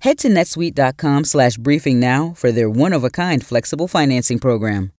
[0.00, 4.92] Head to netsuite.com slash briefing now for their one of a kind flexible financing program.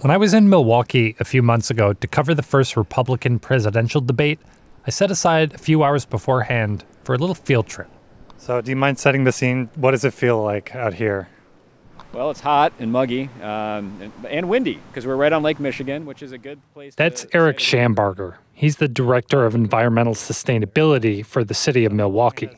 [0.00, 4.00] When I was in Milwaukee a few months ago to cover the first Republican presidential
[4.00, 4.40] debate,
[4.86, 7.88] I set aside a few hours beforehand for a little field trip.
[8.36, 9.70] So, do you mind setting the scene?
[9.76, 11.28] What does it feel like out here?
[12.12, 16.04] Well, it's hot and muggy um, and, and, windy because we're right on Lake Michigan,
[16.04, 16.94] which is a good place.
[16.94, 18.36] To That's Eric Shambarger.
[18.52, 22.50] He's the director of environmental sustainability for the city of Milwaukee.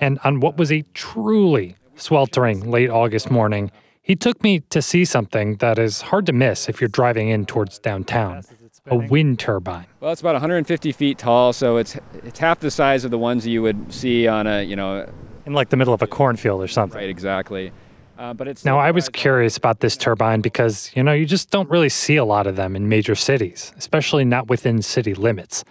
[0.00, 3.70] And on what was a truly sweltering late August morning,
[4.00, 7.44] he took me to see something that is hard to miss if you're driving in
[7.44, 8.44] towards downtown
[8.86, 9.86] a wind turbine.
[10.00, 13.46] Well, it's about 150 feet tall, so it's it's half the size of the ones
[13.46, 15.08] you would see on a you know
[15.44, 16.96] in like the middle of a cornfield or something.
[16.96, 17.72] Right, exactly.
[18.18, 21.50] Uh, but it's now I was curious about this turbine because you know you just
[21.50, 25.64] don't really see a lot of them in major cities, especially not within city limits.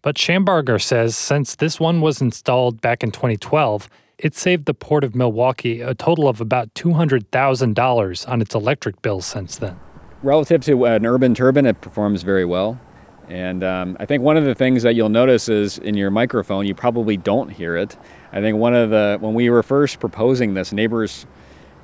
[0.00, 5.04] But Shambarger says since this one was installed back in 2012, it saved the Port
[5.04, 9.78] of Milwaukee a total of about $200,000 on its electric bills since then.
[10.22, 12.80] Relative to an urban turbine, it performs very well.
[13.28, 16.66] And um, I think one of the things that you'll notice is in your microphone,
[16.66, 17.96] you probably don't hear it.
[18.32, 21.26] I think one of the, when we were first proposing this, neighbors,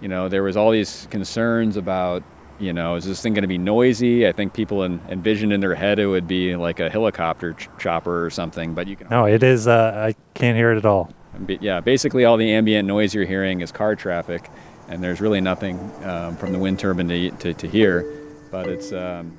[0.00, 2.22] you know, there was all these concerns about,
[2.58, 4.26] you know, is this thing going to be noisy?
[4.26, 7.68] I think people in, envisioned in their head it would be like a helicopter ch-
[7.78, 9.08] chopper or something, but you can.
[9.08, 11.12] No, it is, uh, I can't hear it at all
[11.60, 14.50] yeah, basically all the ambient noise you're hearing is car traffic,
[14.88, 18.04] and there's really nothing um, from the wind turbine to, to, to hear.
[18.50, 18.92] But it's.
[18.92, 19.36] Um,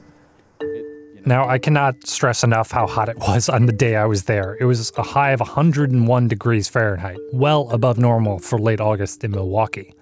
[0.61, 0.85] it,
[1.15, 1.21] you know.
[1.25, 4.57] Now, I cannot stress enough how hot it was on the day I was there.
[4.59, 9.31] It was a high of 101 degrees Fahrenheit, well above normal for late August in
[9.31, 9.93] Milwaukee.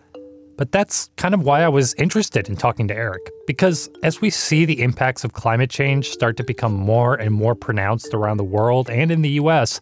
[0.58, 4.32] But that's kind of why I was interested in talking to Eric, because as we
[4.32, 8.44] see the impacts of climate change start to become more and more pronounced around the
[8.44, 9.80] world and in the US,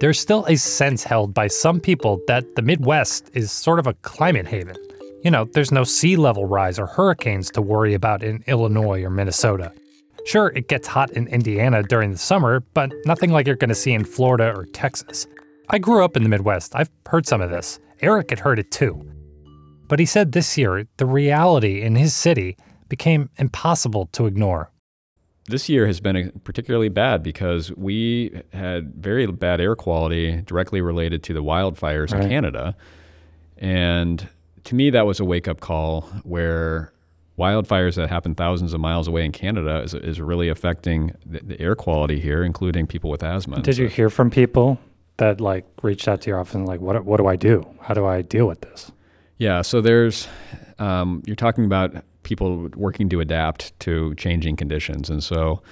[0.00, 3.94] there's still a sense held by some people that the Midwest is sort of a
[3.94, 4.76] climate haven.
[5.22, 9.10] You know, there's no sea level rise or hurricanes to worry about in Illinois or
[9.10, 9.72] Minnesota.
[10.24, 13.74] Sure, it gets hot in Indiana during the summer, but nothing like you're going to
[13.74, 15.26] see in Florida or Texas.
[15.68, 16.74] I grew up in the Midwest.
[16.74, 17.78] I've heard some of this.
[18.00, 19.04] Eric had heard it too.
[19.88, 22.56] But he said this year, the reality in his city
[22.88, 24.70] became impossible to ignore
[25.48, 30.80] this year has been uh, particularly bad because we had very bad air quality directly
[30.80, 32.22] related to the wildfires right.
[32.22, 32.76] in Canada.
[33.56, 34.28] And
[34.64, 36.92] to me, that was a wake up call where
[37.38, 41.60] wildfires that happen thousands of miles away in Canada is, is really affecting the, the
[41.60, 43.60] air quality here, including people with asthma.
[43.62, 43.82] Did so.
[43.82, 44.78] you hear from people
[45.18, 47.66] that like reached out to your office and like, what, what do I do?
[47.80, 48.90] How do I deal with this?
[49.38, 49.62] Yeah.
[49.62, 50.28] So there's,
[50.78, 55.10] um, you're talking about people working to adapt to changing conditions.
[55.10, 55.62] And so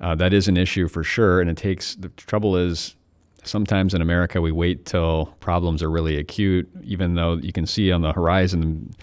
[0.00, 1.40] uh, that is an issue for sure.
[1.40, 2.96] And it takes the trouble is
[3.44, 7.92] sometimes in America we wait till problems are really acute, even though you can see
[7.92, 8.94] on the horizon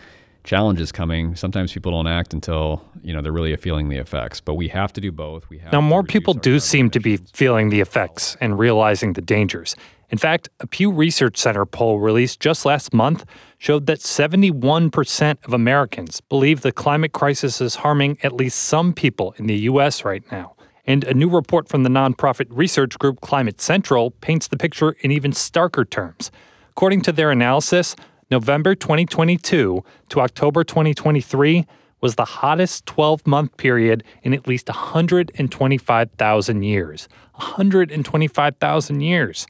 [0.44, 1.36] challenges coming.
[1.36, 4.42] Sometimes people don't act until you know they're really feeling the effects.
[4.42, 5.50] But we have to do both.
[5.50, 9.22] We have now more people do seem to be feeling the effects and realizing the
[9.22, 9.76] dangers.
[10.14, 13.26] In fact, a Pew Research Center poll released just last month
[13.58, 19.34] showed that 71% of Americans believe the climate crisis is harming at least some people
[19.38, 20.06] in the U.S.
[20.06, 20.56] right now.
[20.86, 25.12] And a new report from the nonprofit research group Climate Central paints the picture in
[25.12, 26.30] even starker terms.
[26.70, 27.96] According to their analysis,
[28.30, 31.66] November 2022 to October 2023
[32.02, 37.10] was the hottest 12 month period in at least 125,000 years.
[37.34, 39.48] 125,000 years.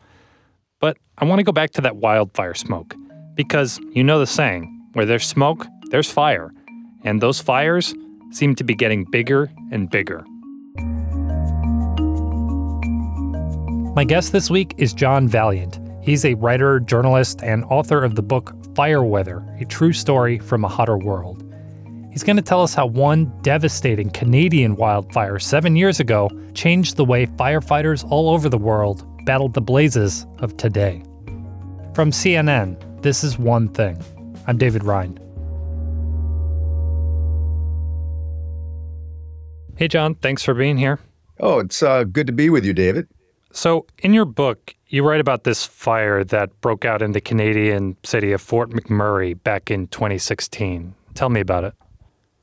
[0.83, 2.93] But I want to go back to that wildfire smoke
[3.35, 6.51] because you know the saying where there's smoke, there's fire.
[7.05, 7.95] And those fires
[8.31, 10.25] seem to be getting bigger and bigger.
[13.95, 15.79] My guest this week is John Vaillant.
[16.03, 20.65] He's a writer, journalist, and author of the book Fire Weather A True Story from
[20.65, 21.49] a Hotter World.
[22.11, 27.05] He's going to tell us how one devastating Canadian wildfire seven years ago changed the
[27.05, 31.03] way firefighters all over the world battled the blazes of today.
[31.93, 34.01] From CNN, this is One Thing.
[34.47, 35.19] I'm David Rind.
[39.75, 40.99] Hey, John, thanks for being here.
[41.39, 43.07] Oh, it's uh, good to be with you, David.
[43.51, 47.97] So, in your book, you write about this fire that broke out in the Canadian
[48.03, 50.93] city of Fort McMurray back in 2016.
[51.13, 51.73] Tell me about it.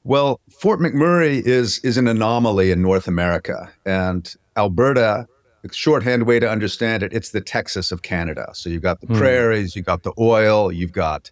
[0.05, 5.39] Well, Fort McMurray is is an anomaly in North America, and Alberta the
[5.72, 8.50] shorthand way to understand it, it's the Texas of Canada.
[8.54, 9.16] So you've got the mm.
[9.16, 11.30] prairies, you've got the oil, you've got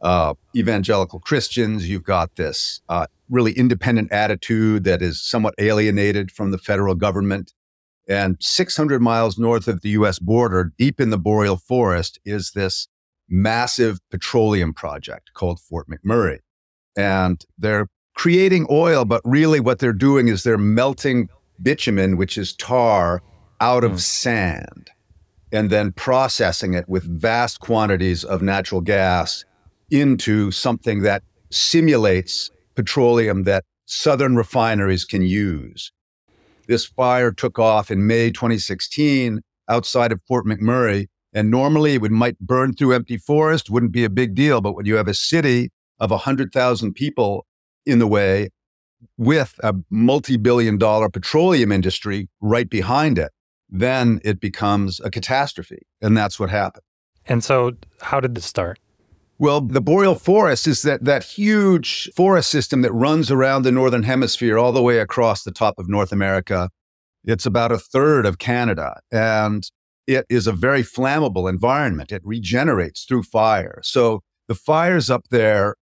[0.00, 6.50] uh, evangelical Christians, you've got this uh, really independent attitude that is somewhat alienated from
[6.50, 7.52] the federal government.
[8.08, 12.88] And 600 miles north of the US border, deep in the boreal forest, is this
[13.28, 16.38] massive petroleum project called Fort McMurray.
[16.96, 17.86] And they're
[18.16, 21.28] creating oil, but really what they're doing is they're melting
[21.62, 23.22] bitumen, which is tar,
[23.60, 24.00] out of mm.
[24.00, 24.90] sand
[25.52, 29.44] and then processing it with vast quantities of natural gas
[29.90, 35.92] into something that simulates petroleum that southern refineries can use.
[36.68, 41.06] This fire took off in May 2016 outside of Fort McMurray.
[41.32, 44.60] And normally it would might burn through empty forest, wouldn't be a big deal.
[44.60, 47.46] But when you have a city of 100,000 people
[47.86, 48.50] in the way
[49.16, 53.30] with a multi billion dollar petroleum industry right behind it,
[53.70, 55.86] then it becomes a catastrophe.
[56.00, 56.82] And that's what happened.
[57.26, 58.78] And so, how did this start?
[59.38, 64.02] Well, the boreal forest is that, that huge forest system that runs around the northern
[64.02, 66.68] hemisphere all the way across the top of North America.
[67.24, 69.64] It's about a third of Canada, and
[70.06, 72.12] it is a very flammable environment.
[72.12, 73.80] It regenerates through fire.
[73.82, 75.76] So the fires up there,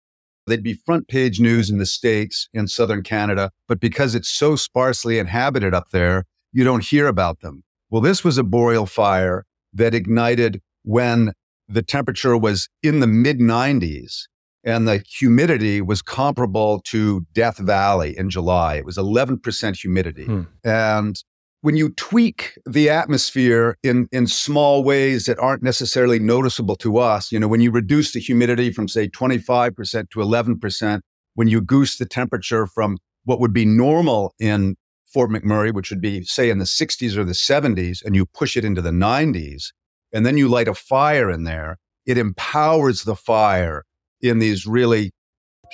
[0.47, 4.55] they'd be front page news in the States, in southern Canada, but because it's so
[4.55, 7.64] sparsely inhabited up there, you don't hear about them.
[7.95, 11.31] Well, this was a boreal fire that ignited when
[11.69, 14.23] the temperature was in the mid 90s
[14.65, 18.75] and the humidity was comparable to Death Valley in July.
[18.75, 20.25] It was 11% humidity.
[20.25, 20.41] Hmm.
[20.65, 21.23] And
[21.61, 27.31] when you tweak the atmosphere in, in small ways that aren't necessarily noticeable to us,
[27.31, 30.99] you know, when you reduce the humidity from, say, 25% to 11%,
[31.35, 34.75] when you goose the temperature from what would be normal in
[35.15, 38.57] Fort McMurray, which would be, say, in the 60s or the 70s, and you push
[38.57, 39.71] it into the 90s,
[40.11, 43.85] and then you light a fire in there, it empowers the fire
[44.19, 45.13] in these really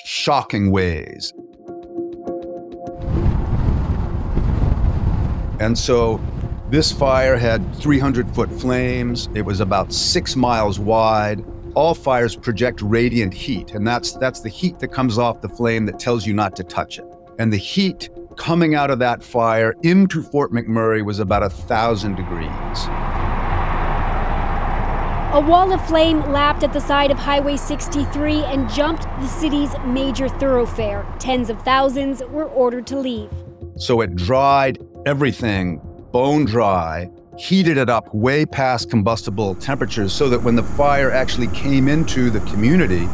[0.05, 1.33] shocking ways.
[5.59, 6.21] And so
[6.69, 9.27] this fire had 300 foot flames.
[9.33, 11.43] It was about six miles wide.
[11.73, 15.87] All fires project radiant heat, and that's, that's the heat that comes off the flame
[15.87, 17.05] that tells you not to touch it.
[17.39, 18.11] And the heat
[18.41, 22.49] coming out of that fire into Fort McMurray was about a thousand degrees.
[25.33, 29.69] A wall of flame lapped at the side of Highway 63 and jumped the city's
[29.85, 31.05] major thoroughfare.
[31.19, 33.29] Tens of thousands were ordered to leave.
[33.77, 35.79] So it dried everything
[36.11, 41.47] bone dry, heated it up way past combustible temperatures so that when the fire actually
[41.49, 43.05] came into the community,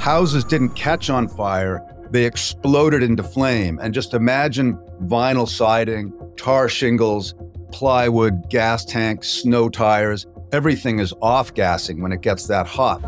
[0.00, 1.80] houses didn't catch on fire,
[2.14, 3.80] they exploded into flame.
[3.82, 7.34] And just imagine vinyl siding, tar shingles,
[7.72, 10.24] plywood, gas tanks, snow tires.
[10.52, 13.02] Everything is off gassing when it gets that hot.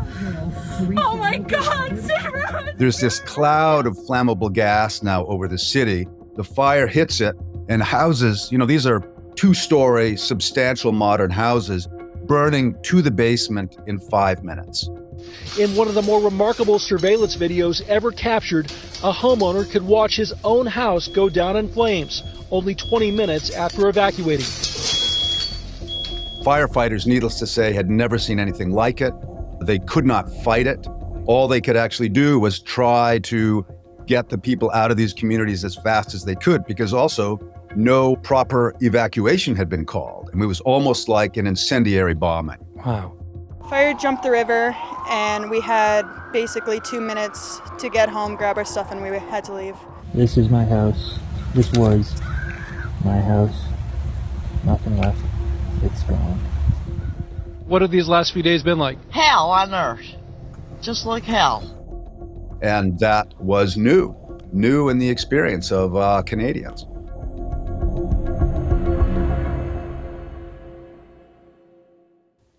[0.97, 2.73] Oh my God, Sarah!
[2.75, 6.05] There's this cloud of flammable gas now over the city.
[6.35, 7.33] The fire hits it,
[7.69, 8.99] and houses, you know, these are
[9.35, 11.87] two story, substantial modern houses,
[12.25, 14.89] burning to the basement in five minutes.
[15.59, 18.67] In one of the more remarkable surveillance videos ever captured,
[19.03, 23.87] a homeowner could watch his own house go down in flames only 20 minutes after
[23.87, 24.45] evacuating.
[26.45, 29.13] Firefighters, needless to say, had never seen anything like it.
[29.61, 30.87] They could not fight it.
[31.25, 33.65] All they could actually do was try to
[34.05, 37.37] get the people out of these communities as fast as they could because also
[37.75, 40.29] no proper evacuation had been called.
[40.31, 42.57] And it was almost like an incendiary bombing.
[42.85, 43.16] Wow.
[43.69, 44.73] Fire jumped the river,
[45.09, 49.43] and we had basically two minutes to get home, grab our stuff, and we had
[49.43, 49.75] to leave.
[50.13, 51.19] This is my house.
[51.53, 52.21] This was
[53.03, 53.65] my house.
[54.63, 55.19] Nothing left.
[55.83, 56.39] It's gone.
[57.65, 58.97] What have these last few days been like?
[59.11, 60.15] Hell on earth.
[60.81, 61.73] Just like hell.
[62.61, 64.15] And that was new,
[64.53, 66.85] new in the experience of uh, Canadians.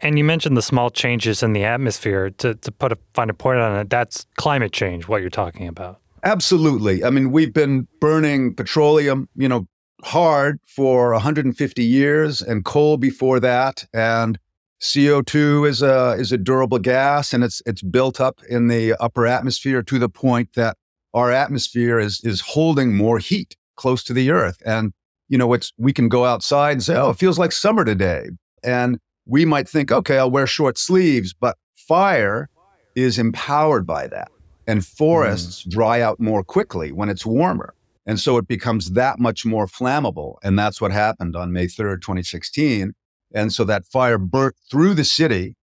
[0.00, 2.30] And you mentioned the small changes in the atmosphere.
[2.30, 5.66] To, to put a find a point on it, that's climate change, what you're talking
[5.66, 6.00] about.
[6.24, 7.04] Absolutely.
[7.04, 9.66] I mean, we've been burning petroleum, you know,
[10.02, 14.38] hard for 150 years and coal before that and
[14.80, 19.26] CO2 is a is a durable gas and it's it's built up in the upper
[19.26, 20.76] atmosphere to the point that
[21.14, 24.92] our atmosphere is is holding more heat close to the earth and
[25.28, 28.28] you know it's we can go outside and say oh it feels like summer today
[28.62, 32.48] and we might think okay I'll wear short sleeves but fire
[32.96, 34.30] is empowered by that
[34.66, 35.70] and forests mm.
[35.70, 37.74] dry out more quickly when it's warmer
[38.08, 40.36] and so it becomes that much more flammable.
[40.42, 42.94] And that's what happened on May 3rd, 2016.
[43.34, 45.56] And so that fire burnt through the city.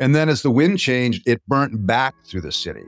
[0.00, 2.82] And then as the wind changed, it burnt back through the city.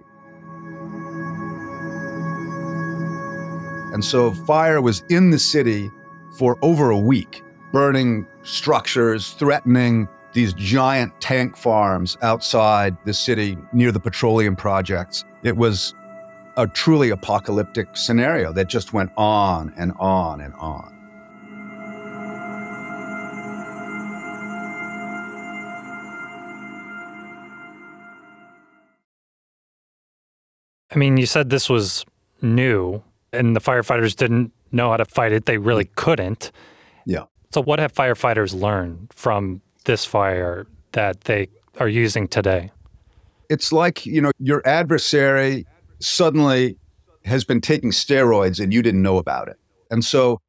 [3.93, 5.89] And so fire was in the city
[6.37, 13.93] for over a week, burning structures, threatening these giant tank farms outside the city near
[13.93, 15.25] the petroleum projects.
[15.43, 15.95] It was
[16.57, 20.91] a truly apocalyptic scenario that just went on and on and on.
[30.91, 32.05] I mean, you said this was
[32.41, 35.47] new and the firefighters didn't know how to fight it.
[35.47, 36.53] They really couldn't.
[37.05, 37.25] Yeah.
[37.53, 41.49] So, what have firefighters learned from this fire that they
[41.79, 42.71] are using today?
[43.51, 45.67] It's like, you know, your adversary
[46.01, 46.77] suddenly
[47.25, 49.57] has been taking steroids and you didn't know about it.
[49.91, 50.41] And so,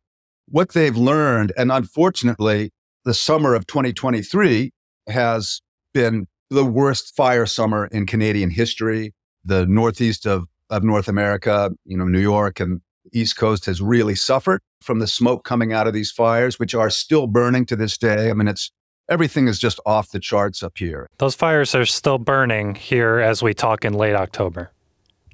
[0.48, 2.72] what they've learned, and unfortunately,
[3.04, 4.72] the summer of 2023
[5.08, 5.62] has
[5.94, 9.13] been the worst fire summer in Canadian history.
[9.44, 12.82] The northeast of, of North America, you know, New York and
[13.13, 16.89] East Coast has really suffered from the smoke coming out of these fires, which are
[16.89, 18.30] still burning to this day.
[18.30, 18.72] I mean, it's
[19.10, 21.08] everything is just off the charts up here.
[21.18, 24.72] Those fires are still burning here as we talk in late October.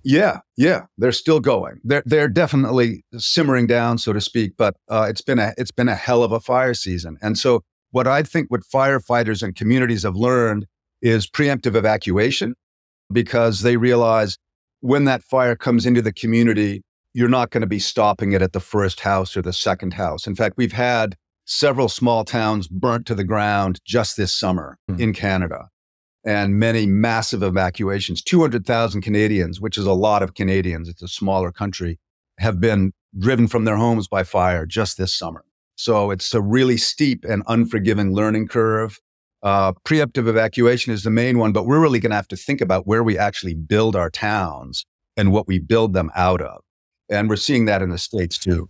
[0.03, 1.79] Yeah, yeah, they're still going.
[1.83, 4.53] They're they're definitely simmering down, so to speak.
[4.57, 7.17] But uh, it's been a it's been a hell of a fire season.
[7.21, 7.61] And so,
[7.91, 10.65] what I think what firefighters and communities have learned
[11.03, 12.55] is preemptive evacuation,
[13.11, 14.37] because they realize
[14.79, 16.81] when that fire comes into the community,
[17.13, 20.25] you're not going to be stopping it at the first house or the second house.
[20.25, 21.15] In fact, we've had
[21.51, 24.97] several small towns burnt to the ground just this summer mm.
[24.97, 25.67] in Canada
[26.23, 28.21] and many massive evacuations.
[28.21, 31.99] 200,000 Canadians, which is a lot of Canadians, it's a smaller country,
[32.37, 35.43] have been driven from their homes by fire just this summer.
[35.75, 38.97] So it's a really steep and unforgiving learning curve.
[39.43, 42.61] Uh, preemptive evacuation is the main one, but we're really going to have to think
[42.61, 44.85] about where we actually build our towns
[45.17, 46.61] and what we build them out of.
[47.09, 48.69] And we're seeing that in the States too.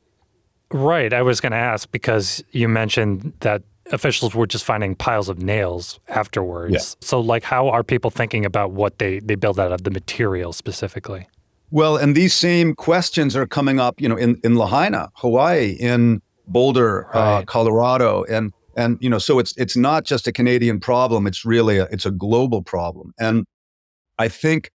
[0.72, 1.14] Right.
[1.14, 5.42] I was going to ask because you mentioned that officials were just finding piles of
[5.42, 6.74] nails afterwards.
[6.74, 7.06] Yeah.
[7.08, 10.54] So, like, how are people thinking about what they, they build out of the material
[10.54, 11.28] specifically?
[11.72, 16.22] Well, and these same questions are coming up, you know, in, in Lahaina, Hawaii, in
[16.48, 17.38] Boulder, uh, right.
[17.38, 21.46] uh, Colorado, and and you know, so it's it's not just a Canadian problem; it's
[21.46, 23.14] really a, it's a global problem.
[23.20, 23.46] And
[24.18, 24.72] I think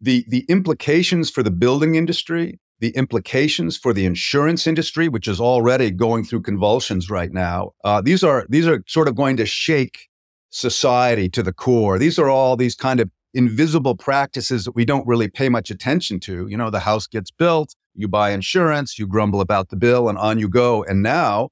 [0.00, 5.40] the the implications for the building industry the implications for the insurance industry, which is
[5.40, 7.72] already going through convulsions right now.
[7.84, 10.08] Uh, these are these are sort of going to shake
[10.50, 11.98] society to the core.
[11.98, 16.20] These are all these kind of invisible practices that we don't really pay much attention
[16.20, 16.46] to.
[16.48, 20.16] You know, the house gets built, you buy insurance, you grumble about the bill, and
[20.16, 20.84] on you go.
[20.84, 21.50] And now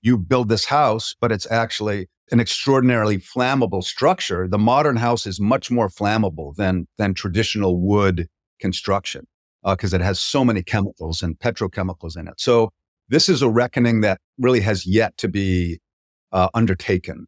[0.00, 4.48] you build this house, but it's actually an extraordinarily flammable structure.
[4.48, 8.28] The modern house is much more flammable than than traditional wood
[8.60, 9.26] construction
[9.64, 12.34] because uh, it has so many chemicals and petrochemicals in it.
[12.40, 12.70] So
[13.08, 15.80] this is a reckoning that really has yet to be
[16.32, 17.26] uh, undertaken.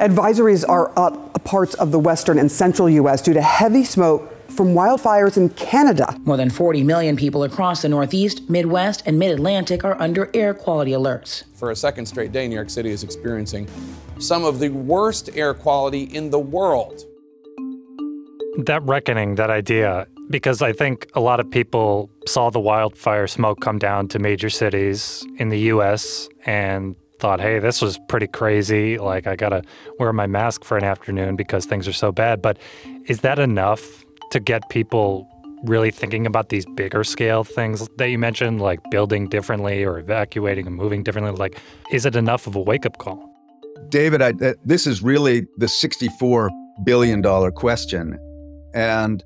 [0.00, 3.20] Advisories are up parts of the western and central U.S.
[3.20, 6.16] due to heavy smoke from wildfires in Canada.
[6.24, 10.54] More than 40 million people across the Northeast, Midwest, and Mid Atlantic are under air
[10.54, 11.44] quality alerts.
[11.54, 13.68] For a second straight day, New York City is experiencing
[14.18, 17.04] some of the worst air quality in the world
[18.58, 23.60] that reckoning, that idea, because I think a lot of people saw the wildfire smoke
[23.60, 28.98] come down to major cities in the US and thought, hey, this was pretty crazy.
[28.98, 29.62] Like, I got to
[29.98, 32.42] wear my mask for an afternoon because things are so bad.
[32.42, 32.58] But
[33.06, 35.28] is that enough to get people
[35.64, 40.66] really thinking about these bigger scale things that you mentioned, like building differently or evacuating
[40.66, 41.32] and moving differently?
[41.32, 41.60] Like,
[41.92, 43.28] is it enough of a wake up call?
[43.90, 44.32] David, I,
[44.64, 46.48] this is really the $64
[46.84, 48.18] billion question.
[48.74, 49.24] And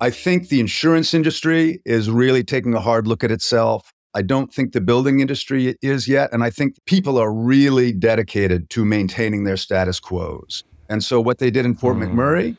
[0.00, 3.92] I think the insurance industry is really taking a hard look at itself.
[4.14, 6.32] I don't think the building industry is yet.
[6.32, 10.64] And I think people are really dedicated to maintaining their status quos.
[10.88, 12.10] And so, what they did in Fort mm.
[12.10, 12.56] McMurray,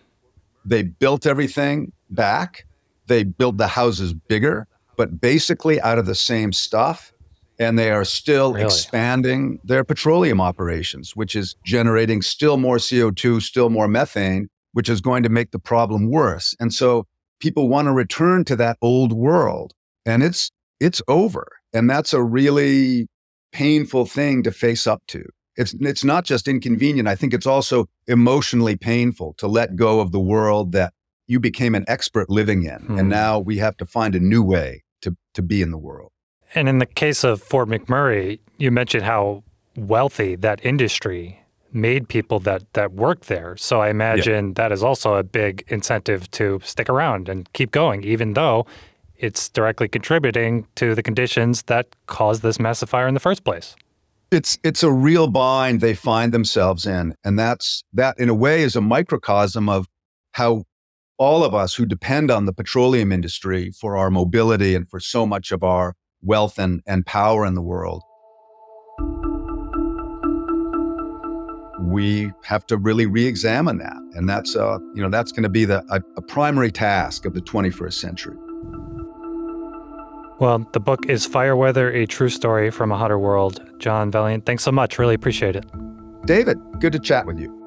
[0.65, 2.65] they built everything back,
[3.07, 7.11] they built the houses bigger, but basically out of the same stuff.
[7.57, 8.65] And they are still really?
[8.65, 15.01] expanding their petroleum operations, which is generating still more CO2, still more methane which is
[15.01, 16.55] going to make the problem worse.
[16.59, 17.05] And so
[17.39, 19.73] people want to return to that old world
[20.05, 21.47] and it's it's over.
[21.73, 23.07] And that's a really
[23.51, 25.23] painful thing to face up to.
[25.55, 30.11] It's it's not just inconvenient, I think it's also emotionally painful to let go of
[30.11, 30.93] the world that
[31.27, 32.97] you became an expert living in hmm.
[32.97, 36.11] and now we have to find a new way to to be in the world.
[36.55, 39.43] And in the case of Fort McMurray, you mentioned how
[39.75, 41.38] wealthy that industry
[41.71, 43.55] made people that that work there.
[43.57, 44.53] So I imagine yeah.
[44.55, 48.65] that is also a big incentive to stick around and keep going, even though
[49.17, 53.75] it's directly contributing to the conditions that caused this massive fire in the first place.
[54.31, 58.61] It's it's a real bind they find themselves in, and that's that in a way
[58.61, 59.87] is a microcosm of
[60.33, 60.63] how
[61.17, 65.25] all of us who depend on the petroleum industry for our mobility and for so
[65.25, 68.03] much of our wealth and, and power in the world
[71.79, 73.97] we have to really re-examine that.
[74.13, 77.33] And that's uh, you know that's going to be the a, a primary task of
[77.33, 78.37] the 21st century.
[80.39, 83.63] Well the book is fire weather a true story from a hotter world.
[83.79, 84.99] John Vaillant thanks so much.
[84.99, 85.65] Really appreciate it.
[86.25, 87.58] David good to chat with you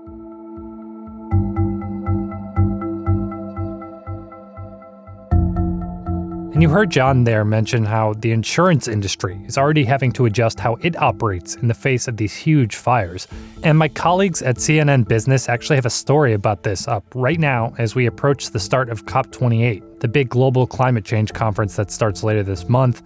[6.62, 10.60] And you heard John there mention how the insurance industry is already having to adjust
[10.60, 13.26] how it operates in the face of these huge fires.
[13.64, 17.74] And my colleagues at CNN Business actually have a story about this up right now
[17.78, 22.22] as we approach the start of COP28, the big global climate change conference that starts
[22.22, 23.02] later this month.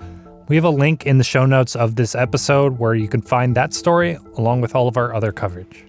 [0.49, 3.57] We have a link in the show notes of this episode where you can find
[3.57, 5.87] that story along with all of our other coverage.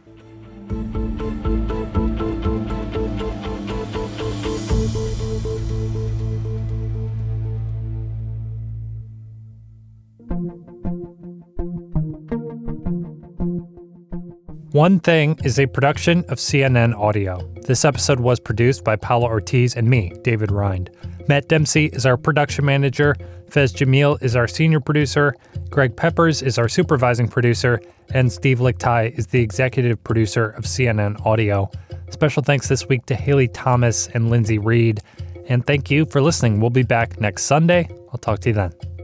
[14.71, 17.39] One Thing is a production of CNN Audio.
[17.65, 20.89] This episode was produced by Paula Ortiz and me, David Rind.
[21.29, 23.15] Matt Dempsey is our production manager.
[23.49, 25.33] Faiz Jamil is our senior producer.
[25.69, 27.81] Greg Peppers is our supervising producer.
[28.13, 31.71] And Steve Lickteig is the executive producer of CNN Audio.
[32.09, 34.99] Special thanks this week to Haley Thomas and Lindsay Reed.
[35.47, 36.59] And thank you for listening.
[36.59, 37.87] We'll be back next Sunday.
[38.11, 38.96] I'll talk to you then.